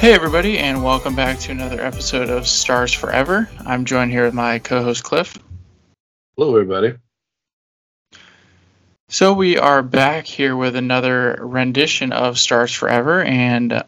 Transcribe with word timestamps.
Hey, 0.00 0.14
everybody, 0.14 0.58
and 0.58 0.82
welcome 0.82 1.14
back 1.14 1.40
to 1.40 1.52
another 1.52 1.78
episode 1.78 2.30
of 2.30 2.48
Stars 2.48 2.90
Forever. 2.90 3.50
I'm 3.66 3.84
joined 3.84 4.10
here 4.10 4.24
with 4.24 4.32
my 4.32 4.58
co 4.58 4.82
host, 4.82 5.04
Cliff. 5.04 5.36
Hello, 6.36 6.56
everybody. 6.56 6.94
So, 9.10 9.34
we 9.34 9.58
are 9.58 9.82
back 9.82 10.24
here 10.24 10.56
with 10.56 10.74
another 10.74 11.36
rendition 11.42 12.12
of 12.12 12.38
Stars 12.38 12.72
Forever, 12.72 13.22
and 13.22 13.74
uh, 13.74 13.82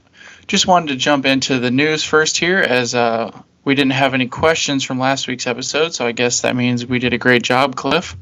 just 0.46 0.66
wanted 0.66 0.88
to 0.88 0.96
jump 0.96 1.24
into 1.24 1.58
the 1.58 1.70
news 1.70 2.04
first 2.04 2.36
here 2.36 2.58
as 2.58 2.94
uh, 2.94 3.30
we 3.64 3.74
didn't 3.74 3.92
have 3.92 4.12
any 4.12 4.28
questions 4.28 4.84
from 4.84 4.98
last 4.98 5.28
week's 5.28 5.46
episode, 5.46 5.94
so 5.94 6.06
I 6.06 6.12
guess 6.12 6.42
that 6.42 6.54
means 6.54 6.84
we 6.84 6.98
did 6.98 7.14
a 7.14 7.18
great 7.18 7.42
job, 7.42 7.74
Cliff, 7.74 8.18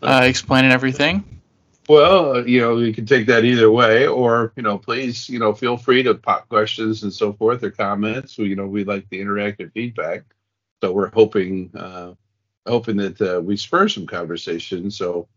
uh, 0.00 0.20
explaining 0.22 0.70
everything. 0.70 1.33
Well, 1.88 2.48
you 2.48 2.60
know, 2.60 2.78
you 2.78 2.94
can 2.94 3.04
take 3.04 3.26
that 3.26 3.44
either 3.44 3.70
way, 3.70 4.06
or 4.06 4.52
you 4.56 4.62
know, 4.62 4.78
please, 4.78 5.28
you 5.28 5.38
know, 5.38 5.52
feel 5.52 5.76
free 5.76 6.02
to 6.04 6.14
pop 6.14 6.48
questions 6.48 7.02
and 7.02 7.12
so 7.12 7.34
forth 7.34 7.62
or 7.62 7.70
comments. 7.70 8.38
We, 8.38 8.46
you 8.46 8.56
know, 8.56 8.66
we 8.66 8.84
like 8.84 9.08
the 9.10 9.20
interactive 9.20 9.72
feedback, 9.72 10.22
so 10.82 10.92
we're 10.92 11.10
hoping, 11.10 11.70
uh, 11.76 12.14
hoping 12.66 12.96
that 12.96 13.20
uh, 13.20 13.40
we 13.40 13.58
spur 13.58 13.88
some 13.88 14.06
conversation. 14.06 14.90
So, 14.90 15.28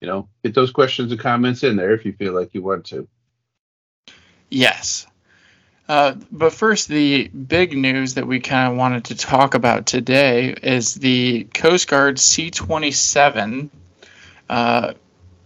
you 0.00 0.08
know, 0.08 0.28
get 0.42 0.54
those 0.54 0.72
questions 0.72 1.12
and 1.12 1.20
comments 1.20 1.62
in 1.62 1.76
there 1.76 1.94
if 1.94 2.04
you 2.04 2.12
feel 2.12 2.32
like 2.32 2.54
you 2.54 2.62
want 2.62 2.86
to. 2.86 3.06
Yes. 4.50 5.06
Uh, 5.88 6.14
but 6.32 6.52
first, 6.52 6.88
the 6.88 7.28
big 7.28 7.76
news 7.76 8.14
that 8.14 8.26
we 8.26 8.40
kind 8.40 8.72
of 8.72 8.78
wanted 8.78 9.04
to 9.04 9.14
talk 9.14 9.54
about 9.54 9.86
today 9.86 10.54
is 10.62 10.94
the 10.94 11.44
Coast 11.44 11.88
Guard 11.88 12.18
C 12.18 12.50
27 12.50 13.70
uh, 14.48 14.94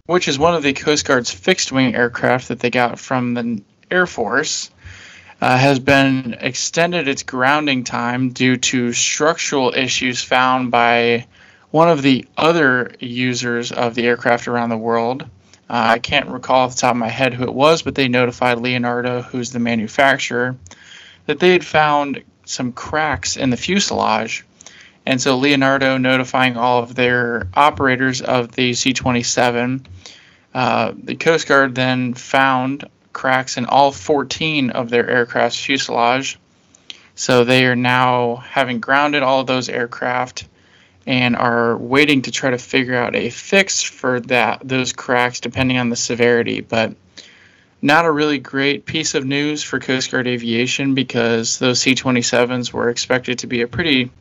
which 0.09 0.27
is 0.27 0.39
one 0.39 0.55
of 0.55 0.63
the 0.63 0.73
Coast 0.73 1.05
Guard's 1.05 1.29
fixed 1.29 1.71
wing 1.71 1.93
aircraft 1.93 2.47
that 2.47 2.59
they 2.59 2.71
got 2.71 2.97
from 2.97 3.35
the 3.35 3.61
Air 3.91 4.07
Force, 4.07 4.71
uh, 5.39 5.55
has 5.55 5.77
been 5.77 6.35
extended 6.39 7.07
its 7.07 7.21
grounding 7.21 7.83
time 7.83 8.29
due 8.29 8.57
to 8.57 8.91
structural 8.91 9.71
issues 9.71 10.23
found 10.23 10.71
by 10.71 11.27
one 11.69 11.89
of 11.89 12.01
the 12.01 12.25
other 12.35 12.91
users 12.99 13.71
of 13.71 13.93
the 13.93 14.07
aircraft 14.07 14.47
around 14.47 14.69
the 14.69 14.77
world. 14.77 15.21
Uh, 15.21 15.27
I 15.69 15.99
can't 15.99 16.29
recall 16.29 16.61
off 16.61 16.73
the 16.73 16.81
top 16.81 16.95
of 16.95 16.97
my 16.97 17.07
head 17.07 17.35
who 17.35 17.43
it 17.43 17.53
was, 17.53 17.83
but 17.83 17.93
they 17.93 18.07
notified 18.07 18.57
Leonardo, 18.57 19.21
who's 19.21 19.51
the 19.51 19.59
manufacturer, 19.59 20.55
that 21.27 21.39
they 21.39 21.51
had 21.51 21.63
found 21.63 22.23
some 22.45 22.71
cracks 22.71 23.37
in 23.37 23.51
the 23.51 23.57
fuselage 23.57 24.43
and 25.05 25.21
so 25.21 25.37
Leonardo 25.37 25.97
notifying 25.97 26.57
all 26.57 26.83
of 26.83 26.95
their 26.95 27.47
operators 27.53 28.21
of 28.21 28.51
the 28.51 28.73
C 28.73 28.93
27. 28.93 29.85
Uh, 30.53 30.93
the 30.95 31.15
Coast 31.15 31.47
Guard 31.47 31.75
then 31.75 32.13
found 32.13 32.87
cracks 33.13 33.57
in 33.57 33.65
all 33.65 33.91
14 33.91 34.71
of 34.71 34.89
their 34.89 35.09
aircraft's 35.09 35.59
fuselage. 35.59 36.39
So 37.15 37.43
they 37.43 37.65
are 37.65 37.75
now 37.75 38.37
having 38.37 38.79
grounded 38.79 39.23
all 39.23 39.41
of 39.41 39.47
those 39.47 39.67
aircraft 39.67 40.47
and 41.05 41.35
are 41.35 41.75
waiting 41.75 42.21
to 42.23 42.31
try 42.31 42.51
to 42.51 42.57
figure 42.57 42.95
out 42.95 43.15
a 43.15 43.29
fix 43.29 43.81
for 43.81 44.19
that 44.21 44.61
those 44.63 44.93
cracks 44.93 45.39
depending 45.39 45.77
on 45.77 45.89
the 45.89 45.95
severity. 45.95 46.61
But 46.61 46.95
not 47.81 48.05
a 48.05 48.11
really 48.11 48.39
great 48.39 48.85
piece 48.85 49.15
of 49.15 49.25
news 49.25 49.63
for 49.63 49.79
Coast 49.79 50.11
Guard 50.11 50.27
aviation 50.27 50.93
because 50.95 51.59
those 51.59 51.81
C 51.81 51.95
27s 51.95 52.71
were 52.73 52.89
expected 52.89 53.39
to 53.39 53.47
be 53.47 53.61
a 53.61 53.67
pretty 53.67 54.11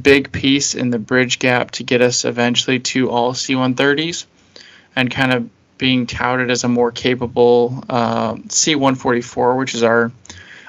big 0.00 0.32
piece 0.32 0.74
in 0.74 0.90
the 0.90 0.98
bridge 0.98 1.38
gap 1.38 1.72
to 1.72 1.84
get 1.84 2.00
us 2.00 2.24
eventually 2.24 2.78
to 2.80 3.10
all 3.10 3.34
C-130s 3.34 4.26
and 4.96 5.10
kind 5.10 5.32
of 5.32 5.50
being 5.78 6.06
touted 6.06 6.50
as 6.50 6.64
a 6.64 6.68
more 6.68 6.92
capable 6.92 7.84
uh, 7.88 8.36
C-144, 8.48 9.58
which 9.58 9.74
is 9.74 9.82
our 9.82 10.12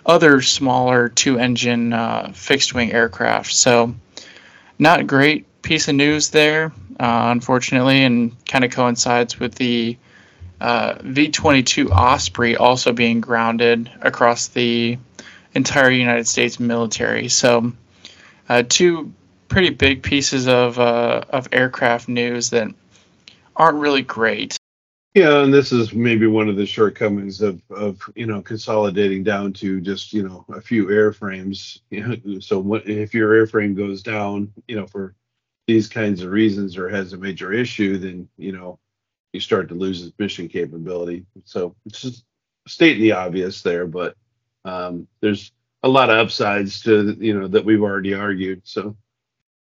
other 0.06 0.41
smaller 0.41 1.07
two-engine 1.09 1.94
uh, 1.94 2.31
fixed-wing 2.34 2.91
aircraft. 2.91 3.53
So, 3.53 3.95
not 4.79 5.06
great 5.07 5.45
piece 5.61 5.88
of 5.88 5.95
news 5.95 6.29
there, 6.29 6.73
uh, 7.00 7.29
unfortunately, 7.31 8.03
and 8.03 8.45
kind 8.45 8.66
of 8.66 8.72
coincides 8.72 9.40
with 9.40 9.55
the 9.55 9.97
uh, 10.59 10.95
V-22 11.01 11.91
Osprey 11.91 12.57
also 12.57 12.91
being 12.91 13.22
grounded 13.22 13.91
across 14.01 14.47
the 14.47 14.97
entire 15.53 15.91
United 15.91 16.28
States 16.28 16.59
military. 16.59 17.29
So, 17.29 17.72
uh, 18.49 18.63
two 18.67 19.13
pretty 19.47 19.69
big 19.69 20.03
pieces 20.03 20.47
of 20.47 20.79
uh, 20.79 21.23
of 21.29 21.47
aircraft 21.51 22.07
news 22.07 22.49
that 22.49 22.67
aren't 23.55 23.77
really 23.77 24.01
great. 24.01 24.57
Yeah, 25.13 25.43
and 25.43 25.53
this 25.53 25.71
is 25.71 25.93
maybe 25.93 26.25
one 26.25 26.49
of 26.49 26.55
the 26.55 26.65
shortcomings 26.65 27.41
of 27.41 27.61
of 27.69 28.01
you 28.15 28.25
know 28.25 28.41
consolidating 28.41 29.23
down 29.23 29.53
to 29.53 29.79
just 29.79 30.11
you 30.11 30.27
know 30.27 30.45
a 30.53 30.61
few 30.61 30.87
airframes. 30.87 31.79
So 32.43 32.59
what 32.59 32.89
if 32.89 33.13
your 33.13 33.31
airframe 33.31 33.75
goes 33.75 34.01
down, 34.01 34.51
you 34.67 34.75
know, 34.75 34.87
for 34.87 35.15
these 35.67 35.87
kinds 35.87 36.23
of 36.23 36.31
reasons 36.31 36.77
or 36.77 36.89
has 36.89 37.13
a 37.13 37.17
major 37.17 37.53
issue, 37.53 37.97
then 37.97 38.27
you 38.37 38.51
know 38.51 38.79
you 39.33 39.39
start 39.39 39.69
to 39.69 39.75
lose 39.75 40.03
its 40.03 40.17
mission 40.17 40.47
capability. 40.47 41.25
So 41.45 41.75
it's 41.85 42.01
just 42.01 42.25
stating 42.67 43.03
the 43.03 43.11
obvious 43.11 43.61
there, 43.61 43.85
but 43.85 44.15
um, 44.65 45.07
there's 45.21 45.51
a 45.83 45.89
lot 45.89 46.09
of 46.09 46.17
upsides 46.17 46.81
to 46.81 47.16
you 47.19 47.38
know 47.38 47.47
that 47.47 47.66
we've 47.66 47.83
already 47.83 48.13
argued. 48.13 48.61
So 48.63 48.95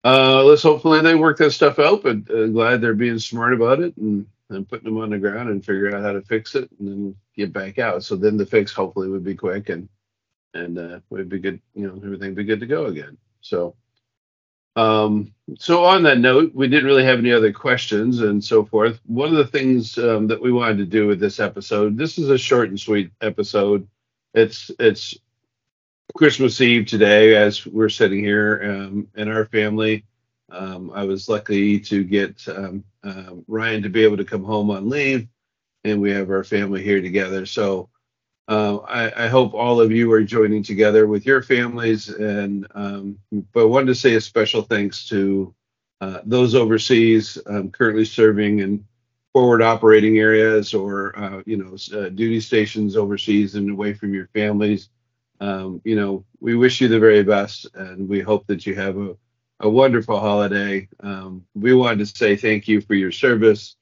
uh, 0.04 0.44
let's 0.44 0.62
hopefully 0.62 1.02
they 1.02 1.16
work 1.16 1.38
that 1.40 1.52
stuff 1.52 1.80
out. 1.80 2.04
But 2.04 2.30
uh, 2.30 2.48
glad 2.48 2.82
they're 2.82 2.94
being 2.94 3.20
smart 3.20 3.54
about 3.54 3.82
it 3.82 3.98
and, 3.98 4.28
and 4.50 4.68
putting 4.70 4.86
them 4.86 5.02
on 5.02 5.10
the 5.10 5.18
ground 5.18 5.50
and 5.50 5.66
figure 5.66 5.94
out 5.94 6.04
how 6.04 6.14
to 6.14 6.22
fix 6.22 6.56
it 6.56 6.70
and 6.80 6.88
then 6.88 7.16
get 7.36 7.52
back 7.52 7.80
out. 7.80 8.04
So 8.04 8.16
then 8.16 8.38
the 8.38 8.46
fix 8.46 8.72
hopefully 8.72 9.10
would 9.10 9.24
be 9.24 9.36
quick 9.36 9.70
and 9.70 9.90
and 10.54 10.78
uh, 10.78 11.00
would 11.10 11.30
be 11.30 11.40
good. 11.40 11.60
You 11.74 11.88
know, 11.88 11.96
everything 11.96 12.36
be 12.36 12.44
good 12.44 12.62
to 12.62 12.68
go 12.68 12.86
again. 12.86 13.18
So. 13.42 13.76
Um, 14.76 15.36
so 15.60 15.86
on 15.86 16.02
that 16.02 16.18
note, 16.18 16.56
we 16.56 16.68
didn't 16.68 16.88
really 16.88 17.04
have 17.06 17.20
any 17.20 17.32
other 17.32 17.54
questions 17.54 18.22
and 18.22 18.44
so 18.44 18.66
forth. 18.66 19.00
One 19.06 19.30
of 19.30 19.36
the 19.36 19.46
things 19.46 20.00
um, 20.00 20.26
that 20.26 20.42
we 20.42 20.52
wanted 20.52 20.78
to 20.78 20.86
do 20.86 21.06
with 21.06 21.20
this 21.20 21.40
episode, 21.40 21.96
this 21.96 22.18
is 22.18 22.32
a 22.32 22.40
short 22.40 22.70
and 22.70 22.80
sweet 22.80 23.12
episode. 23.22 23.88
It's 24.34 24.72
it's 24.80 25.16
Christmas 26.16 26.62
Eve 26.62 26.86
today, 26.86 27.36
as 27.36 27.66
we're 27.66 27.90
sitting 27.90 28.24
here 28.24 28.62
um, 28.64 29.08
in 29.16 29.30
our 29.30 29.46
family. 29.46 30.06
Um, 30.52 30.92
I 30.94 31.06
was 31.06 31.28
lucky 31.28 31.80
to 31.80 32.04
get 32.04 32.48
um, 32.48 32.84
uh, 33.04 33.32
Ryan 33.48 33.82
to 33.82 33.90
be 33.90 34.04
able 34.04 34.18
to 34.18 34.26
come 34.26 34.44
home 34.44 34.70
on 34.70 34.90
leave, 34.90 35.28
and 35.84 36.00
we 36.00 36.12
have 36.12 36.30
our 36.30 36.44
family 36.44 36.84
here 36.84 37.02
together. 37.02 37.48
So 37.48 37.90
uh, 38.48 38.78
I, 38.78 39.26
I, 39.26 39.28
hope 39.28 39.54
all 39.54 39.82
of 39.82 39.92
you 39.92 40.12
are 40.12 40.22
joining 40.22 40.62
together 40.62 41.08
with 41.08 41.26
your 41.26 41.42
families. 41.42 42.10
And 42.10 42.68
um, 42.76 43.18
but 43.52 43.62
I 43.62 43.66
wanted 43.66 43.88
to 43.88 43.96
say 43.96 44.14
a 44.14 44.22
special 44.22 44.62
thanks 44.62 45.08
to 45.10 45.56
uh, 46.02 46.20
those 46.26 46.54
overseas 46.54 47.40
um, 47.48 47.72
currently 47.72 48.06
serving 48.06 48.60
in 48.60 48.86
forward 49.32 49.64
operating 49.64 50.20
areas 50.20 50.74
or 50.76 51.18
uh, 51.18 51.42
you 51.46 51.58
know 51.58 51.76
uh, 51.98 52.10
duty 52.10 52.40
stations 52.40 52.96
overseas 52.96 53.56
and 53.56 53.72
away 53.72 53.94
from 53.94 54.14
your 54.14 54.28
families 54.28 54.90
um, 55.44 55.82
you 55.84 55.98
know, 55.98 56.24
we 56.40 56.56
wish 56.56 56.80
you 56.80 56.88
the 56.88 57.00
very 57.00 57.22
best, 57.22 57.68
and 57.76 58.08
we 58.08 58.22
hope 58.22 58.48
that 58.48 58.66
you 58.66 58.76
have 58.76 58.98
a, 58.98 59.18
a 59.60 59.70
wonderful 59.70 60.18
holiday. 60.18 60.88
Um, 61.02 61.46
we 61.54 61.74
wanted 61.74 62.00
to 62.00 62.06
say 62.06 62.38
thank 62.38 62.70
you 62.70 62.80
for 62.80 62.94
your 62.94 63.12
service, 63.12 63.76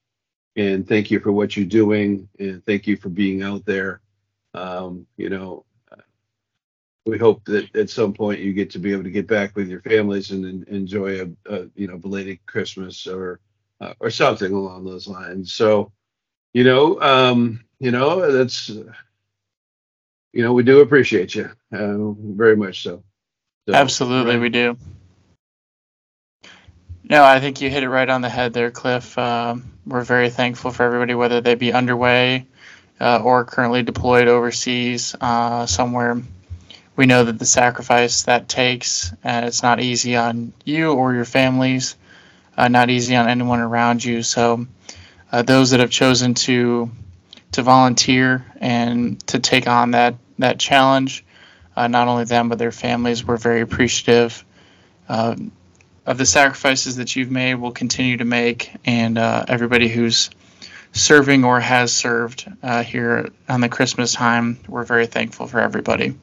and 0.55 0.87
thank 0.87 1.11
you 1.11 1.19
for 1.19 1.31
what 1.31 1.55
you're 1.55 1.67
doing, 1.67 2.27
and 2.39 2.65
thank 2.65 2.87
you 2.87 2.97
for 2.97 3.09
being 3.09 3.43
out 3.43 3.63
there. 3.65 4.01
Um, 4.55 5.05
you 5.17 5.29
know, 5.29 5.65
we 7.05 7.19
hope 7.19 7.45
that 7.45 7.75
at 7.75 7.91
some 7.91 8.13
point 8.13 8.39
you 8.39 8.53
get 8.53 8.71
to 8.71 8.79
be 8.79 8.91
able 8.91 9.03
to 9.03 9.11
get 9.11 9.27
back 9.27 9.55
with 9.55 9.69
your 9.69 9.81
families 9.81 10.31
and, 10.31 10.45
and 10.45 10.67
enjoy 10.67 11.21
a, 11.21 11.27
a, 11.45 11.67
you 11.75 11.87
know 11.87 11.97
belated 11.99 12.43
Christmas 12.47 13.05
or 13.05 13.39
uh, 13.79 13.93
or 13.99 14.09
something 14.09 14.51
along 14.51 14.85
those 14.85 15.07
lines. 15.07 15.53
So, 15.53 15.91
you 16.53 16.63
know, 16.63 16.99
um, 17.01 17.63
you 17.77 17.91
know 17.91 18.31
that's 18.31 18.71
you 20.33 20.43
know, 20.43 20.53
we 20.53 20.63
do 20.63 20.79
appreciate 20.79 21.35
you 21.35 21.49
uh, 21.73 22.11
very 22.35 22.55
much 22.55 22.83
so. 22.83 23.03
so 23.67 23.75
Absolutely, 23.75 24.35
right. 24.35 24.41
we 24.41 24.49
do. 24.49 24.77
No, 27.03 27.23
I 27.23 27.39
think 27.39 27.59
you 27.59 27.69
hit 27.69 27.83
it 27.83 27.89
right 27.89 28.09
on 28.09 28.21
the 28.21 28.29
head 28.29 28.53
there, 28.53 28.71
Cliff. 28.71 29.17
Um, 29.17 29.71
we're 29.85 30.03
very 30.03 30.29
thankful 30.29 30.71
for 30.71 30.83
everybody, 30.83 31.13
whether 31.13 31.41
they 31.41 31.55
be 31.55 31.73
underway 31.73 32.47
uh, 33.01 33.19
or 33.23 33.43
currently 33.43 33.83
deployed 33.83 34.27
overseas 34.27 35.15
uh, 35.19 35.65
somewhere. 35.65 36.21
We 36.95 37.07
know 37.07 37.23
that 37.23 37.39
the 37.39 37.45
sacrifice 37.45 38.23
that 38.23 38.47
takes, 38.47 39.11
and 39.23 39.45
it's 39.45 39.63
not 39.63 39.81
easy 39.81 40.15
on 40.15 40.53
you 40.63 40.93
or 40.93 41.13
your 41.13 41.25
families, 41.25 41.95
uh, 42.55 42.67
not 42.67 42.89
easy 42.89 43.15
on 43.15 43.27
anyone 43.27 43.59
around 43.59 44.03
you. 44.03 44.21
So, 44.23 44.67
uh, 45.31 45.41
those 45.41 45.71
that 45.71 45.79
have 45.79 45.89
chosen 45.89 46.33
to 46.35 46.91
to 47.51 47.63
volunteer 47.63 48.45
and 48.57 49.25
to 49.27 49.39
take 49.39 49.67
on 49.67 49.91
that 49.91 50.15
that 50.39 50.59
challenge. 50.59 51.23
Uh, 51.75 51.87
not 51.87 52.07
only 52.07 52.25
them, 52.25 52.49
but 52.49 52.57
their 52.57 52.71
families 52.71 53.23
were 53.23 53.37
very 53.37 53.61
appreciative 53.61 54.43
uh, 55.07 55.35
of 56.05 56.17
the 56.17 56.25
sacrifices 56.25 56.97
that 56.97 57.15
you've 57.15 57.31
made, 57.31 57.55
will 57.55 57.71
continue 57.71 58.17
to 58.17 58.25
make, 58.25 58.71
and 58.85 59.17
uh, 59.17 59.45
everybody 59.47 59.87
who's 59.87 60.29
serving 60.93 61.43
or 61.45 61.59
has 61.59 61.93
served 61.93 62.51
uh, 62.63 62.83
here 62.83 63.29
on 63.47 63.61
the 63.61 63.69
Christmas 63.69 64.13
time, 64.13 64.59
we're 64.67 64.83
very 64.83 65.05
thankful 65.05 65.47
for 65.47 65.59
everybody. 65.59 66.15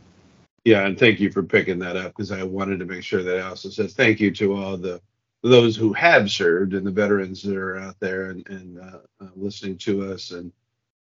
Yeah, 0.64 0.84
and 0.84 0.98
thank 0.98 1.20
you 1.20 1.30
for 1.30 1.42
picking 1.42 1.78
that 1.78 1.96
up 1.96 2.14
because 2.14 2.32
I 2.32 2.42
wanted 2.42 2.80
to 2.80 2.84
make 2.84 3.02
sure 3.02 3.22
that 3.22 3.38
I 3.38 3.48
also 3.48 3.70
said 3.70 3.90
thank 3.90 4.20
you 4.20 4.30
to 4.32 4.54
all 4.54 4.76
the 4.76 5.00
those 5.42 5.76
who 5.76 5.92
have 5.92 6.30
served 6.30 6.74
and 6.74 6.84
the 6.84 6.90
veterans 6.90 7.42
that 7.44 7.56
are 7.56 7.78
out 7.78 7.94
there 8.00 8.30
and, 8.30 8.46
and 8.48 8.78
uh, 8.80 8.98
uh, 9.20 9.28
listening 9.36 9.78
to 9.78 10.12
us 10.12 10.32
and 10.32 10.52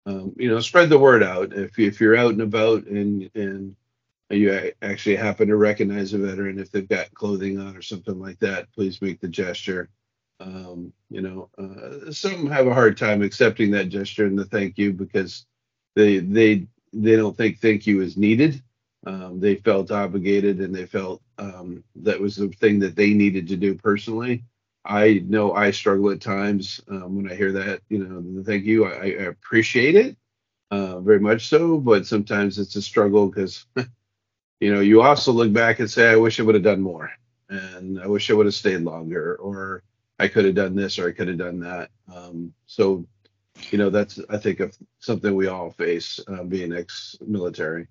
um, 0.05 0.33
you 0.37 0.49
know 0.49 0.59
spread 0.59 0.89
the 0.89 0.99
word 0.99 1.23
out. 1.23 1.53
If 1.53 1.77
if 1.79 2.01
you're 2.01 2.17
out 2.17 2.31
and 2.31 2.41
about 2.41 2.85
and 2.87 3.29
and 3.35 3.75
you 4.29 4.71
actually 4.81 5.15
happen 5.15 5.47
to 5.47 5.55
recognize 5.55 6.13
a 6.13 6.17
veteran 6.17 6.57
if 6.57 6.71
they've 6.71 6.87
got 6.87 7.13
clothing 7.13 7.59
on 7.59 7.77
or 7.77 7.81
something 7.81 8.19
like 8.19 8.39
that 8.39 8.71
please 8.73 9.01
make 9.01 9.19
the 9.19 9.27
gesture. 9.27 9.89
Um, 10.39 10.91
you 11.09 11.21
know 11.21 11.49
uh, 11.57 12.11
some 12.11 12.49
have 12.49 12.67
a 12.67 12.73
hard 12.73 12.97
time 12.97 13.21
accepting 13.21 13.71
that 13.71 13.89
gesture 13.89 14.25
and 14.25 14.37
the 14.37 14.45
thank 14.45 14.77
you 14.77 14.91
because 14.91 15.45
they 15.95 16.17
they 16.19 16.67
they 16.91 17.15
don't 17.15 17.35
think 17.35 17.59
thank 17.59 17.87
you 17.87 18.01
is 18.01 18.17
needed. 18.17 18.61
Um, 19.05 19.39
they 19.39 19.55
felt 19.55 19.91
obligated 19.91 20.59
and 20.59 20.73
they 20.73 20.85
felt 20.85 21.21
um, 21.37 21.83
that 21.97 22.19
was 22.19 22.35
the 22.37 22.47
thing 22.49 22.79
that 22.79 22.95
they 22.95 23.13
needed 23.13 23.47
to 23.49 23.57
do 23.57 23.75
personally. 23.75 24.43
I 24.85 25.23
know 25.27 25.53
I 25.53 25.71
struggle 25.71 26.11
at 26.11 26.21
times 26.21 26.81
um, 26.89 27.15
when 27.15 27.31
I 27.31 27.35
hear 27.35 27.51
that. 27.53 27.81
You 27.89 28.05
know, 28.05 28.43
thank 28.43 28.65
you. 28.65 28.85
I, 28.85 28.89
I 28.89 29.25
appreciate 29.25 29.95
it 29.95 30.17
uh, 30.71 30.99
very 30.99 31.19
much 31.19 31.47
so, 31.47 31.77
but 31.77 32.05
sometimes 32.05 32.57
it's 32.57 32.75
a 32.75 32.81
struggle 32.81 33.27
because, 33.27 33.65
you 34.59 34.73
know, 34.73 34.81
you 34.81 35.01
also 35.01 35.31
look 35.31 35.53
back 35.53 35.79
and 35.79 35.89
say, 35.89 36.09
I 36.09 36.15
wish 36.15 36.39
I 36.39 36.43
would 36.43 36.55
have 36.55 36.63
done 36.63 36.81
more, 36.81 37.11
and 37.49 37.99
I 37.99 38.07
wish 38.07 38.29
I 38.29 38.33
would 38.33 38.45
have 38.45 38.55
stayed 38.55 38.81
longer, 38.81 39.35
or 39.35 39.83
I 40.19 40.27
could 40.27 40.45
have 40.45 40.55
done 40.55 40.75
this, 40.75 40.99
or 40.99 41.07
I 41.07 41.11
could 41.11 41.27
have 41.27 41.37
done 41.37 41.59
that. 41.59 41.89
Um, 42.13 42.53
so, 42.65 43.05
you 43.71 43.77
know, 43.77 43.89
that's 43.89 44.19
I 44.29 44.37
think 44.37 44.61
something 44.99 45.33
we 45.33 45.47
all 45.47 45.71
face 45.71 46.19
uh, 46.27 46.43
being 46.43 46.73
ex-military. 46.73 47.87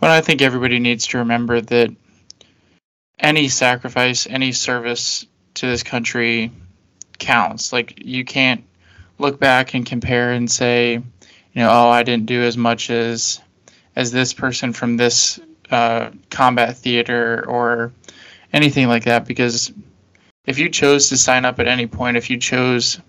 But 0.00 0.10
I 0.10 0.20
think 0.20 0.42
everybody 0.42 0.78
needs 0.78 1.06
to 1.08 1.18
remember 1.18 1.60
that 1.60 1.94
any 3.18 3.48
sacrifice, 3.48 4.26
any 4.26 4.52
service 4.52 5.24
to 5.54 5.66
this 5.66 5.82
country 5.82 6.50
counts. 7.18 7.72
Like 7.72 8.04
you 8.04 8.24
can't 8.24 8.64
look 9.18 9.38
back 9.38 9.74
and 9.74 9.86
compare 9.86 10.32
and 10.32 10.50
say, 10.50 10.94
you 10.94 11.02
know, 11.54 11.70
oh, 11.70 11.88
I 11.88 12.02
didn't 12.02 12.26
do 12.26 12.42
as 12.42 12.56
much 12.56 12.90
as 12.90 13.40
as 13.96 14.10
this 14.10 14.32
person 14.32 14.72
from 14.72 14.96
this 14.96 15.38
uh, 15.70 16.10
combat 16.30 16.76
theater 16.76 17.44
or 17.46 17.92
anything 18.52 18.88
like 18.88 19.04
that. 19.04 19.26
Because 19.26 19.72
if 20.46 20.58
you 20.58 20.68
chose 20.68 21.08
to 21.08 21.16
sign 21.16 21.44
up 21.44 21.60
at 21.60 21.68
any 21.68 21.86
point, 21.86 22.16
if 22.16 22.28
you 22.28 22.38
chose 22.38 23.00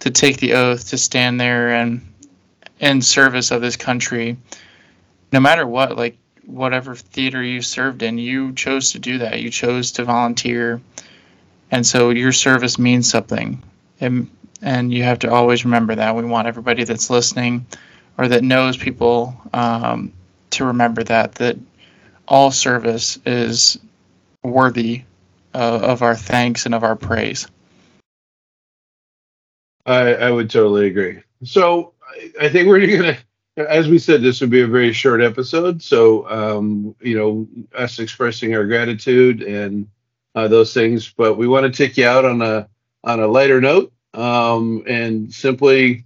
to 0.00 0.10
take 0.10 0.38
the 0.38 0.54
oath 0.54 0.88
to 0.90 0.98
stand 0.98 1.40
there 1.40 1.70
and 1.70 2.06
in 2.78 3.02
service 3.02 3.50
of 3.50 3.60
this 3.60 3.76
country, 3.76 4.36
no 5.32 5.40
matter 5.40 5.66
what, 5.66 5.96
like 5.96 6.16
whatever 6.46 6.94
theater 6.94 7.42
you 7.42 7.60
served 7.60 8.02
in, 8.02 8.18
you 8.18 8.52
chose 8.54 8.92
to 8.92 8.98
do 8.98 9.18
that. 9.18 9.40
You 9.40 9.50
chose 9.50 9.92
to 9.92 10.04
volunteer. 10.04 10.80
And 11.70 11.86
so 11.86 12.10
your 12.10 12.32
service 12.32 12.78
means 12.78 13.10
something. 13.10 13.62
And, 14.00 14.28
and 14.62 14.92
you 14.92 15.02
have 15.04 15.18
to 15.20 15.32
always 15.32 15.64
remember 15.64 15.94
that. 15.94 16.16
We 16.16 16.24
want 16.24 16.48
everybody 16.48 16.84
that's 16.84 17.10
listening 17.10 17.66
or 18.18 18.28
that 18.28 18.42
knows 18.42 18.76
people 18.76 19.40
um, 19.52 20.12
to 20.50 20.64
remember 20.64 21.02
that, 21.04 21.36
that 21.36 21.56
all 22.28 22.50
service 22.50 23.18
is 23.24 23.78
worthy 24.42 25.02
uh, 25.54 25.80
of 25.82 26.02
our 26.02 26.16
thanks 26.16 26.66
and 26.66 26.74
of 26.74 26.84
our 26.84 26.96
praise. 26.96 27.46
I, 29.86 30.14
I 30.14 30.30
would 30.30 30.50
totally 30.50 30.86
agree. 30.86 31.22
So 31.44 31.92
I, 32.06 32.46
I 32.46 32.48
think 32.48 32.68
we're 32.68 32.86
going 32.86 33.14
to 33.14 33.18
as 33.56 33.88
we 33.88 33.98
said, 33.98 34.22
this 34.22 34.40
would 34.40 34.50
be 34.50 34.62
a 34.62 34.66
very 34.66 34.92
short 34.92 35.20
episode. 35.20 35.82
So, 35.82 36.28
um, 36.30 36.94
you 37.00 37.16
know, 37.16 37.48
us 37.74 37.98
expressing 37.98 38.54
our 38.54 38.64
gratitude 38.64 39.42
and 39.42 39.88
uh, 40.34 40.48
those 40.48 40.72
things, 40.72 41.12
but 41.16 41.36
we 41.36 41.48
want 41.48 41.72
to 41.72 41.76
take 41.76 41.96
you 41.96 42.06
out 42.06 42.24
on 42.24 42.42
a 42.42 42.68
on 43.02 43.20
a 43.20 43.26
lighter 43.26 43.60
note, 43.60 43.92
um, 44.14 44.84
and 44.86 45.32
simply, 45.32 46.04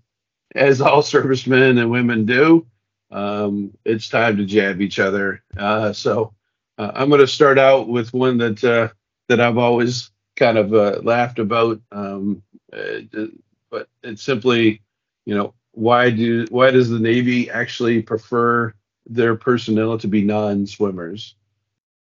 as 0.54 0.80
all 0.80 1.02
servicemen 1.14 1.78
and 1.78 1.90
women 1.90 2.24
do, 2.24 2.66
um, 3.10 3.72
it's 3.84 4.08
time 4.08 4.36
to 4.36 4.44
jab 4.44 4.80
each 4.80 4.98
other. 4.98 5.42
Uh, 5.56 5.92
so, 5.92 6.32
uh, 6.78 6.92
I'm 6.94 7.08
going 7.08 7.20
to 7.20 7.26
start 7.26 7.58
out 7.58 7.88
with 7.88 8.12
one 8.12 8.38
that 8.38 8.62
uh, 8.64 8.88
that 9.28 9.40
I've 9.40 9.58
always 9.58 10.10
kind 10.36 10.58
of 10.58 10.74
uh, 10.74 11.00
laughed 11.02 11.38
about, 11.38 11.80
um, 11.92 12.42
uh, 12.72 13.26
but 13.70 13.88
it's 14.02 14.22
simply, 14.22 14.82
you 15.24 15.34
know, 15.34 15.54
why 15.72 16.10
do 16.10 16.46
why 16.50 16.70
does 16.70 16.88
the 16.88 16.98
Navy 16.98 17.50
actually 17.50 18.02
prefer 18.02 18.74
their 19.06 19.36
personnel 19.36 19.98
to 19.98 20.08
be 20.08 20.22
non-swimmers? 20.22 21.34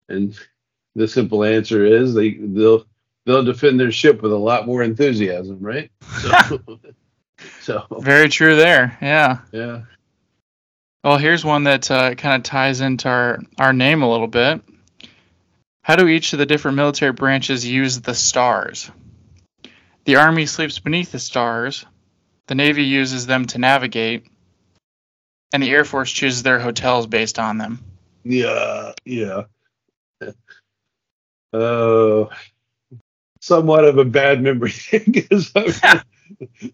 And 0.08 0.38
the 0.96 1.06
simple 1.06 1.44
answer 1.44 1.84
is 1.84 2.14
they 2.14 2.32
they'll 2.32 2.84
they'll 3.26 3.44
defend 3.44 3.78
their 3.78 3.92
ship 3.92 4.22
with 4.22 4.32
a 4.32 4.36
lot 4.36 4.66
more 4.66 4.82
enthusiasm, 4.82 5.60
right? 5.60 5.90
So, 6.22 6.60
so 7.60 7.86
very 8.00 8.28
true 8.28 8.56
there. 8.56 8.96
Yeah. 9.00 9.38
Yeah. 9.52 9.82
Well, 11.04 11.18
here's 11.18 11.44
one 11.44 11.64
that 11.64 11.88
uh, 11.90 12.14
kind 12.14 12.34
of 12.34 12.42
ties 12.42 12.80
into 12.80 13.08
our 13.08 13.38
our 13.58 13.72
name 13.72 14.02
a 14.02 14.10
little 14.10 14.26
bit. 14.26 14.62
How 15.82 15.94
do 15.94 16.08
each 16.08 16.32
of 16.32 16.40
the 16.40 16.46
different 16.46 16.76
military 16.76 17.12
branches 17.12 17.64
use 17.64 18.00
the 18.00 18.14
stars? 18.14 18.90
The 20.04 20.16
Army 20.16 20.46
sleeps 20.46 20.78
beneath 20.78 21.12
the 21.12 21.18
stars, 21.18 21.84
the 22.46 22.54
Navy 22.54 22.84
uses 22.84 23.26
them 23.26 23.44
to 23.46 23.58
navigate, 23.58 24.26
and 25.52 25.62
the 25.62 25.70
Air 25.70 25.84
Force 25.84 26.10
chooses 26.10 26.42
their 26.42 26.58
hotels 26.58 27.06
based 27.06 27.38
on 27.38 27.58
them. 27.58 27.84
Yeah, 28.24 28.92
yeah. 29.04 29.42
Uh, 31.56 32.28
somewhat 33.40 33.84
of 33.84 33.98
a 33.98 34.04
bad 34.04 34.42
memory 34.42 34.72
because 35.10 35.52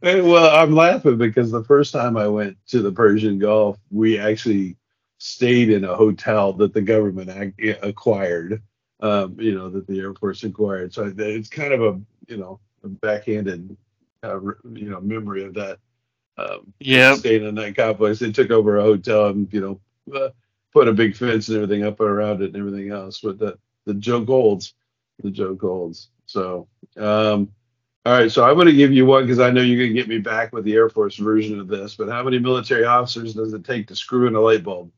well, 0.02 0.56
I'm 0.56 0.75
laughing 0.75 1.19
because 1.19 1.50
the 1.50 1.64
first 1.64 1.93
time 1.93 2.17
I 2.17 2.26
went 2.29 2.56
to 2.69 2.81
the 2.81 2.93
Persian 2.93 3.38
Gulf, 3.38 3.79
we 3.90 4.19
actually 4.19 4.76
stayed 5.19 5.70
in 5.70 5.84
a 5.84 5.94
hotel 5.94 6.52
that 6.55 6.73
the 6.73 6.82
government 6.82 7.55
acquired. 7.82 8.62
Um, 9.00 9.37
you 9.38 9.55
know 9.55 9.69
that 9.69 9.87
the 9.87 9.99
Air 10.00 10.14
Force 10.14 10.44
acquired. 10.44 10.94
So 10.94 11.12
it's 11.17 11.49
kind 11.49 11.73
of 11.73 11.82
a 11.82 12.00
you 12.28 12.37
know 12.37 12.61
a 12.85 12.88
backhanded 12.88 13.76
uh, 14.23 14.40
you 14.40 14.90
know 14.90 15.00
memory 15.00 15.45
of 15.45 15.54
that. 15.54 15.78
Um, 16.38 16.73
yeah, 16.80 17.14
staying 17.14 17.45
in 17.45 17.54
that 17.57 17.76
complex. 17.76 18.21
They 18.21 18.33
took 18.33 18.50
over 18.50 18.78
a 18.78 18.83
hotel 18.83 19.26
and 19.26 19.52
you 19.52 19.61
know 19.61 20.16
uh, 20.16 20.30
put 20.73 20.88
a 20.88 20.92
big 20.92 21.16
fence 21.16 21.49
and 21.49 21.57
everything 21.57 21.85
up 21.85 22.00
around 22.00 22.42
it 22.42 22.54
and 22.54 22.57
everything 22.57 22.90
else. 22.90 23.21
But 23.21 23.38
the 23.38 23.59
the 23.85 23.95
Joe 23.95 24.21
Golds, 24.21 24.75
the 25.23 25.31
Joe 25.31 25.55
Golds. 25.55 26.09
So 26.27 26.69
um, 26.97 27.53
all 28.05 28.12
right, 28.12 28.33
so 28.33 28.45
I'm 28.45 28.55
going 28.57 28.67
to 28.67 28.73
give 28.73 28.93
you 28.93 29.07
one 29.07 29.25
because 29.25 29.39
I 29.39 29.51
know 29.51 29.61
you're 29.61 29.79
going 29.79 29.95
to 29.95 29.95
get 29.95 30.09
me 30.09 30.19
back 30.19 30.53
with 30.53 30.65
the 30.65 30.75
Air 30.75 30.89
Force 30.89 31.17
version 31.17 31.61
of 31.61 31.69
this. 31.69 31.95
But 31.95 32.09
how 32.09 32.25
many 32.25 32.41
military 32.41 32.85
officers 32.85 33.35
does 33.35 33.53
it 33.53 33.65
take 33.65 33.87
to 33.89 33.97
screw 33.97 34.27
in 34.27 34.35
a 34.35 34.41
light 34.41 34.65
bulb? 34.65 34.91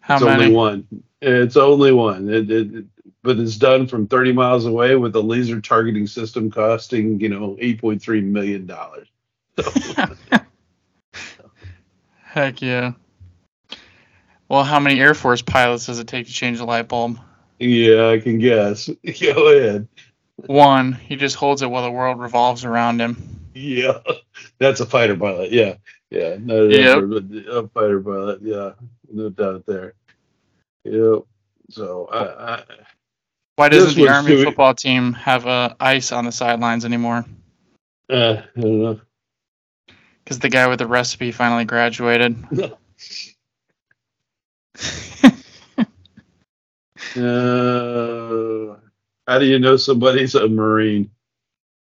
How 0.00 0.16
it's 0.16 0.24
many? 0.24 0.44
only 0.44 0.54
one. 0.54 0.86
It's 1.22 1.56
only 1.56 1.92
one. 1.92 2.28
It, 2.28 2.50
it, 2.50 2.84
but 3.22 3.38
it's 3.38 3.56
done 3.56 3.86
from 3.86 4.06
30 4.06 4.32
miles 4.32 4.66
away 4.66 4.94
with 4.94 5.16
a 5.16 5.20
laser 5.20 5.60
targeting 5.60 6.06
system 6.06 6.50
costing, 6.50 7.18
you 7.18 7.30
know, 7.30 7.56
8.3 7.60 8.22
million 8.24 8.66
dollars. 8.66 9.08
Heck 12.22 12.60
yeah. 12.60 12.92
Well, 14.50 14.64
how 14.64 14.80
many 14.80 15.00
Air 15.00 15.14
Force 15.14 15.40
pilots 15.40 15.86
does 15.86 15.98
it 15.98 16.08
take 16.08 16.26
to 16.26 16.32
change 16.32 16.60
a 16.60 16.64
light 16.66 16.88
bulb? 16.88 17.18
Yeah, 17.58 18.08
I 18.08 18.18
can 18.20 18.38
guess. 18.38 18.88
Go 19.20 19.56
ahead. 19.56 19.88
One. 20.46 20.92
He 20.92 21.16
just 21.16 21.36
holds 21.36 21.62
it 21.62 21.70
while 21.70 21.82
the 21.82 21.90
world 21.90 22.20
revolves 22.20 22.64
around 22.64 23.00
him. 23.00 23.40
Yeah, 23.54 23.98
that's 24.58 24.80
a 24.80 24.86
fighter 24.86 25.16
pilot. 25.16 25.50
Yeah, 25.50 25.74
yeah, 26.10 26.36
no, 26.38 26.64
yep. 26.68 26.98
a 27.48 27.68
fighter 27.68 28.00
pilot. 28.00 28.40
Yeah, 28.42 28.72
no 29.12 29.30
doubt 29.30 29.66
there. 29.66 29.94
Yep. 30.84 31.24
So 31.70 32.08
I, 32.12 32.54
I 32.54 32.62
why 33.56 33.68
doesn't 33.68 34.00
the 34.00 34.08
Army 34.08 34.28
doing... 34.28 34.44
football 34.44 34.74
team 34.74 35.14
have 35.14 35.44
uh, 35.44 35.74
ice 35.80 36.12
on 36.12 36.24
the 36.24 36.30
sidelines 36.30 36.84
anymore? 36.84 37.24
Uh, 38.08 38.42
I 38.56 38.60
don't 38.60 38.82
know. 38.82 39.00
Because 40.22 40.38
the 40.38 40.48
guy 40.48 40.68
with 40.68 40.78
the 40.78 40.86
recipe 40.86 41.32
finally 41.32 41.64
graduated. 41.64 42.36
uh, 47.18 48.76
how 49.26 49.38
do 49.38 49.46
you 49.46 49.58
know 49.58 49.76
somebody's 49.76 50.34
a 50.34 50.48
Marine? 50.48 51.10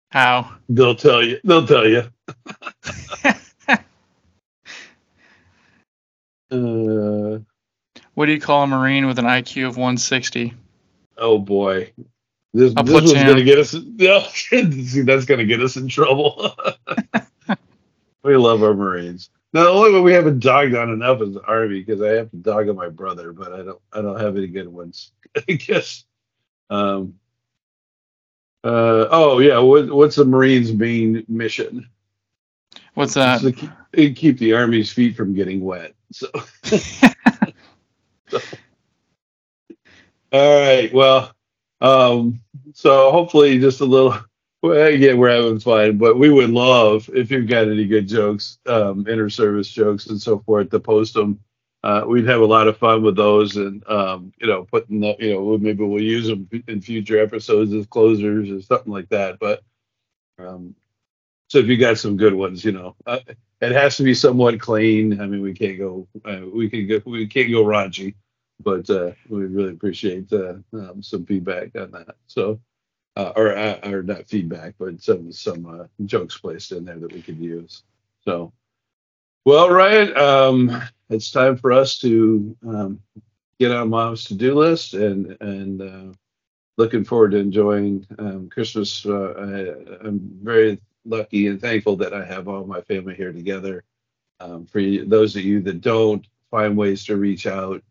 How? 0.09 0.53
They'll 0.69 0.95
tell 0.95 1.23
you. 1.23 1.39
They'll 1.43 1.65
tell 1.65 1.87
you. 1.87 2.03
uh, 6.51 7.39
what 8.13 8.27
do 8.27 8.31
you 8.31 8.39
call 8.39 8.63
a 8.63 8.67
Marine 8.67 9.07
with 9.07 9.17
an 9.19 9.25
IQ 9.25 9.67
of 9.67 9.77
160? 9.77 10.53
Oh 11.17 11.39
boy, 11.39 11.91
this, 12.53 12.73
this 12.73 13.01
was 13.01 13.13
going 13.13 13.37
to 13.37 13.43
get 13.43 13.57
us. 13.57 13.71
See, 14.33 15.01
that's 15.01 15.25
going 15.25 15.39
to 15.39 15.45
get 15.45 15.61
us 15.61 15.75
in 15.75 15.87
trouble. 15.87 16.55
we 18.23 18.35
love 18.37 18.61
our 18.61 18.75
Marines. 18.75 19.29
No, 19.53 19.63
the 19.63 19.69
only 19.69 19.91
one 19.91 20.03
we 20.03 20.13
haven't 20.13 20.39
dogged 20.39 20.75
on 20.75 20.89
enough 20.89 21.21
is 21.21 21.35
the 21.35 21.43
Army 21.43 21.83
because 21.83 22.01
I 22.01 22.09
have 22.13 22.31
to 22.31 22.37
dog 22.37 22.69
on 22.69 22.75
my 22.75 22.89
brother, 22.89 23.31
but 23.31 23.53
I 23.53 23.57
don't. 23.57 23.79
I 23.93 24.01
don't 24.01 24.19
have 24.19 24.35
any 24.35 24.47
good 24.47 24.67
ones. 24.67 25.11
I 25.35 25.53
guess. 25.53 26.05
Um. 26.71 27.19
Uh. 28.63 29.07
Oh 29.11 29.39
yeah. 29.39 29.59
What, 29.59 29.91
what's 29.91 30.15
the 30.15 30.25
Marines' 30.25 30.73
main 30.73 31.23
mission? 31.27 31.87
What's 32.95 33.13
that? 33.13 33.41
To 33.41 33.51
keep, 33.51 34.15
keep 34.15 34.39
the 34.39 34.53
Army's 34.53 34.91
feet 34.91 35.15
from 35.15 35.35
getting 35.35 35.61
wet. 35.61 35.93
So. 36.11 36.27
so. 36.63 37.07
All 40.31 40.61
right. 40.61 40.91
Well. 40.91 41.31
Um. 41.79 42.41
So 42.73 43.11
hopefully, 43.11 43.59
just 43.59 43.81
a 43.81 43.85
little 43.85 44.17
well, 44.63 44.87
again, 44.87 45.17
we're 45.17 45.29
having 45.29 45.59
fun, 45.59 45.97
but 45.97 46.17
we 46.17 46.29
would 46.29 46.49
love 46.49 47.09
if 47.13 47.29
you've 47.29 47.49
got 47.49 47.67
any 47.67 47.85
good 47.85 48.07
jokes, 48.07 48.59
um, 48.65 49.05
inter-service 49.05 49.67
jokes 49.67 50.07
and 50.07 50.21
so 50.21 50.39
forth, 50.39 50.69
to 50.69 50.79
post 50.79 51.13
them. 51.13 51.37
Uh, 51.83 52.05
we'd 52.07 52.25
have 52.25 52.39
a 52.39 52.45
lot 52.45 52.69
of 52.69 52.77
fun 52.77 53.03
with 53.03 53.17
those, 53.17 53.57
and 53.57 53.85
um, 53.89 54.31
you 54.39 54.47
know, 54.47 54.63
putting 54.63 55.01
the, 55.01 55.17
you 55.19 55.33
know, 55.33 55.57
maybe 55.57 55.83
we'll 55.83 56.01
use 56.01 56.27
them 56.27 56.49
in 56.69 56.79
future 56.79 57.19
episodes 57.21 57.73
as 57.73 57.85
closers 57.87 58.49
or 58.49 58.61
something 58.61 58.93
like 58.93 59.09
that. 59.09 59.37
But 59.37 59.63
um, 60.39 60.73
so 61.49 61.57
if 61.57 61.65
you 61.67 61.75
got 61.75 61.97
some 61.97 62.15
good 62.15 62.33
ones, 62.33 62.63
you 62.63 62.71
know, 62.71 62.95
uh, 63.05 63.19
it 63.59 63.73
has 63.73 63.97
to 63.97 64.03
be 64.03 64.13
somewhat 64.13 64.61
clean. 64.61 65.19
I 65.19 65.25
mean, 65.25 65.41
we 65.41 65.53
can't 65.53 65.77
go, 65.77 66.07
uh, 66.23 66.39
we 66.53 66.69
can 66.69 66.87
go, 66.87 67.01
we 67.05 67.27
can't 67.27 67.51
go 67.51 67.65
raunchy, 67.65 68.15
but 68.61 68.89
uh, 68.89 69.11
we 69.27 69.43
really 69.43 69.71
appreciate 69.71 70.31
uh, 70.31 70.55
um, 70.71 71.03
some 71.03 71.25
feedback 71.25 71.75
on 71.75 71.91
that. 71.91 72.15
So 72.27 72.61
uh, 73.15 73.31
or 73.35 73.55
uh, 73.55 73.79
or 73.83 74.03
not 74.03 74.27
feedback, 74.27 74.75
but 74.79 75.01
some 75.01 75.31
some 75.31 75.65
uh, 75.65 75.85
jokes 76.05 76.37
placed 76.37 76.71
in 76.71 76.85
there 76.85 76.97
that 76.97 77.13
we 77.13 77.21
could 77.21 77.37
use. 77.37 77.83
So, 78.25 78.53
well, 79.45 79.69
Ryan, 79.69 80.17
um, 80.17 80.81
it's 81.09 81.31
time 81.31 81.57
for 81.57 81.71
us 81.71 81.99
to 81.99 82.55
um, 82.67 82.99
get 83.59 83.71
on 83.71 83.89
Mom's 83.89 84.25
to 84.25 84.35
do 84.35 84.55
list, 84.55 84.93
and 84.93 85.37
and 85.41 85.81
uh, 85.81 86.13
looking 86.77 87.03
forward 87.03 87.31
to 87.31 87.37
enjoying 87.37 88.05
um, 88.17 88.49
Christmas. 88.49 89.05
Uh, 89.05 89.33
I, 90.01 90.07
am 90.07 90.19
very 90.41 90.79
lucky 91.05 91.47
and 91.47 91.61
thankful 91.61 91.95
that 91.97 92.13
I 92.13 92.25
have 92.25 92.47
all 92.47 92.65
my 92.65 92.81
family 92.81 93.15
here 93.15 93.33
together. 93.33 93.83
Um, 94.39 94.65
for 94.65 94.79
you, 94.79 95.05
those 95.05 95.35
of 95.35 95.43
you 95.43 95.61
that 95.61 95.81
don't, 95.81 96.25
find 96.49 96.75
ways 96.75 97.05
to 97.05 97.17
reach 97.17 97.45
out, 97.45 97.83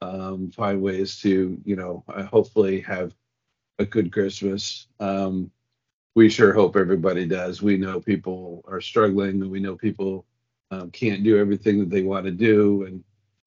um, 0.00 0.50
find 0.50 0.82
ways 0.82 1.20
to 1.20 1.60
you 1.64 1.76
know 1.76 2.02
hopefully 2.30 2.80
have 2.80 3.14
a 3.78 3.84
good 3.84 4.12
Christmas. 4.12 4.86
Um, 5.00 5.50
we 6.14 6.28
sure 6.28 6.52
hope 6.52 6.76
everybody 6.76 7.26
does. 7.26 7.60
We 7.60 7.76
know 7.76 8.00
people 8.00 8.64
are 8.68 8.80
struggling, 8.80 9.42
and 9.42 9.50
we 9.50 9.60
know 9.60 9.76
people 9.76 10.26
um, 10.70 10.90
can't 10.90 11.24
do 11.24 11.38
everything 11.38 11.80
that 11.80 11.90
they 11.90 12.02
want 12.02 12.24
to 12.26 12.30
do, 12.30 12.84
and 12.84 13.02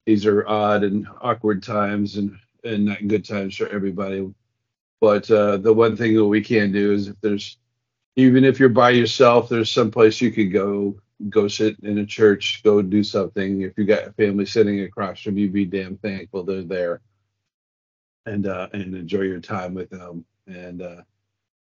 these 0.06 0.26
are 0.26 0.46
odd 0.46 0.84
and 0.84 1.06
awkward 1.20 1.62
times, 1.62 2.16
and 2.16 2.36
and 2.64 2.84
not 2.84 3.06
good 3.08 3.24
times 3.24 3.56
for 3.56 3.68
everybody. 3.68 4.28
But 5.00 5.30
uh, 5.30 5.58
the 5.58 5.72
one 5.72 5.96
thing 5.96 6.14
that 6.16 6.24
we 6.24 6.42
can 6.42 6.72
do 6.72 6.92
is 6.92 7.08
if 7.08 7.16
there's 7.20 7.58
even 8.16 8.44
if 8.44 8.60
you're 8.60 8.68
by 8.68 8.90
yourself, 8.90 9.48
there's 9.48 9.70
some 9.70 9.90
place 9.90 10.20
you 10.20 10.30
could 10.30 10.52
go 10.52 11.00
go 11.30 11.48
sit 11.48 11.76
in 11.82 11.98
a 11.98 12.06
church, 12.06 12.62
go 12.62 12.82
do 12.82 13.02
something. 13.02 13.62
If 13.62 13.72
you 13.78 13.84
got 13.84 14.06
a 14.08 14.12
family 14.12 14.44
sitting 14.44 14.80
across 14.80 15.20
from 15.22 15.38
you, 15.38 15.48
be 15.48 15.64
damn 15.64 15.96
thankful 15.96 16.42
they're 16.44 16.62
there 16.62 17.00
and 18.28 18.46
uh, 18.46 18.68
and 18.72 18.94
enjoy 18.94 19.22
your 19.22 19.40
time 19.40 19.74
with 19.74 19.90
them. 19.90 20.24
And 20.46 20.82
uh, 20.82 21.02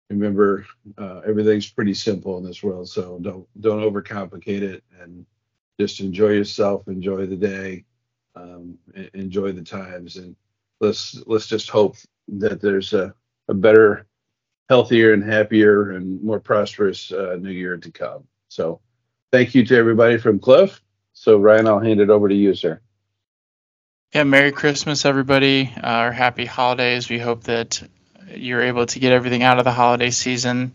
remember, 0.08 0.66
uh, 0.98 1.20
everything's 1.26 1.70
pretty 1.70 1.94
simple 1.94 2.38
in 2.38 2.44
this 2.44 2.62
world, 2.62 2.88
so 2.88 3.18
don't 3.20 3.46
don't 3.60 3.80
overcomplicate 3.82 4.62
it, 4.62 4.84
and 5.00 5.26
just 5.78 6.00
enjoy 6.00 6.30
yourself, 6.30 6.86
enjoy 6.88 7.26
the 7.26 7.36
day, 7.36 7.84
um, 8.34 8.76
enjoy 9.14 9.52
the 9.52 9.62
times, 9.62 10.16
and 10.16 10.36
let's 10.80 11.22
let's 11.26 11.46
just 11.46 11.70
hope 11.70 11.96
that 12.28 12.60
there's 12.60 12.92
a, 12.92 13.14
a 13.48 13.54
better, 13.54 14.06
healthier, 14.68 15.12
and 15.12 15.24
happier, 15.24 15.92
and 15.92 16.22
more 16.22 16.40
prosperous 16.40 17.12
uh, 17.12 17.36
new 17.40 17.50
year 17.50 17.76
to 17.76 17.90
come. 17.90 18.24
So, 18.48 18.80
thank 19.32 19.54
you 19.54 19.64
to 19.66 19.76
everybody 19.76 20.18
from 20.18 20.38
Cliff. 20.38 20.80
So, 21.12 21.38
Ryan, 21.38 21.66
I'll 21.66 21.80
hand 21.80 22.00
it 22.00 22.10
over 22.10 22.28
to 22.28 22.34
you, 22.34 22.54
sir. 22.54 22.80
Yeah, 24.12 24.24
Merry 24.24 24.50
Christmas, 24.50 25.04
everybody, 25.04 25.72
uh, 25.80 26.06
or 26.06 26.10
Happy 26.10 26.44
Holidays. 26.44 27.08
We 27.08 27.20
hope 27.20 27.44
that 27.44 27.80
you're 28.34 28.62
able 28.62 28.84
to 28.86 28.98
get 28.98 29.12
everything 29.12 29.44
out 29.44 29.58
of 29.58 29.64
the 29.64 29.70
holiday 29.70 30.10
season 30.10 30.72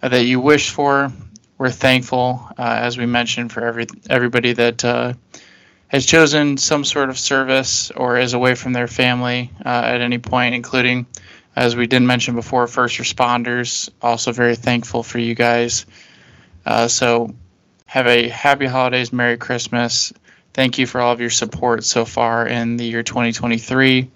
uh, 0.00 0.08
that 0.10 0.22
you 0.22 0.38
wish 0.38 0.70
for. 0.70 1.10
We're 1.58 1.70
thankful, 1.70 2.48
uh, 2.56 2.62
as 2.62 2.96
we 2.96 3.06
mentioned, 3.06 3.50
for 3.50 3.64
every 3.66 3.88
everybody 4.08 4.52
that 4.52 4.84
uh, 4.84 5.14
has 5.88 6.06
chosen 6.06 6.58
some 6.58 6.84
sort 6.84 7.10
of 7.10 7.18
service 7.18 7.90
or 7.90 8.18
is 8.18 8.34
away 8.34 8.54
from 8.54 8.72
their 8.72 8.86
family 8.86 9.50
uh, 9.66 9.68
at 9.68 10.00
any 10.00 10.18
point, 10.18 10.54
including, 10.54 11.06
as 11.56 11.74
we 11.74 11.88
didn't 11.88 12.06
mention 12.06 12.36
before, 12.36 12.68
first 12.68 12.98
responders. 12.98 13.90
Also, 14.00 14.30
very 14.30 14.54
thankful 14.54 15.02
for 15.02 15.18
you 15.18 15.34
guys. 15.34 15.86
Uh, 16.64 16.86
so, 16.86 17.34
have 17.86 18.06
a 18.06 18.28
happy 18.28 18.66
holidays, 18.66 19.12
Merry 19.12 19.38
Christmas 19.38 20.12
thank 20.54 20.78
you 20.78 20.86
for 20.86 21.00
all 21.00 21.12
of 21.12 21.20
your 21.20 21.30
support 21.30 21.84
so 21.84 22.04
far 22.04 22.46
in 22.46 22.76
the 22.76 22.84
year 22.84 23.02
2023. 23.02 24.10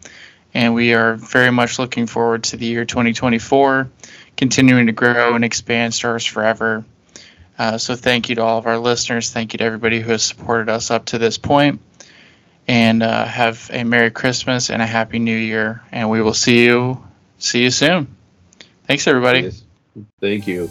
And 0.54 0.74
we 0.74 0.94
are 0.94 1.16
very 1.16 1.50
much 1.50 1.78
looking 1.78 2.06
forward 2.06 2.44
to 2.44 2.56
the 2.56 2.66
year 2.66 2.84
2024, 2.84 3.88
continuing 4.36 4.86
to 4.86 4.92
grow 4.92 5.34
and 5.34 5.44
expand 5.44 5.94
Stars 5.94 6.24
Forever. 6.24 6.84
Uh, 7.58 7.78
so 7.78 7.96
thank 7.96 8.28
you 8.28 8.36
to 8.36 8.42
all 8.42 8.58
of 8.58 8.66
our 8.66 8.78
listeners. 8.78 9.30
Thank 9.30 9.52
you 9.52 9.58
to 9.58 9.64
everybody 9.64 10.00
who 10.00 10.12
has 10.12 10.22
supported 10.22 10.68
us 10.68 10.90
up 10.90 11.06
to 11.06 11.18
this 11.18 11.38
point. 11.38 11.80
And 12.66 13.02
uh, 13.02 13.26
have 13.26 13.68
a 13.72 13.84
Merry 13.84 14.10
Christmas 14.10 14.70
and 14.70 14.80
a 14.80 14.86
Happy 14.86 15.18
New 15.18 15.36
Year. 15.36 15.82
And 15.92 16.08
we 16.08 16.22
will 16.22 16.34
see 16.34 16.64
you 16.64 17.04
see 17.38 17.62
you 17.62 17.70
soon. 17.70 18.16
Thanks 18.86 19.06
everybody. 19.06 19.50
Thank 20.20 20.46
you. 20.46 20.70